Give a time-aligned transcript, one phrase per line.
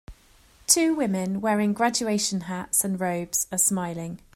[0.65, 4.19] Two women wearing graduation hats and robes are smiling.